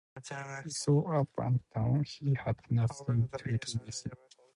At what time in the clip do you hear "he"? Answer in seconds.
0.63-0.69, 2.05-2.33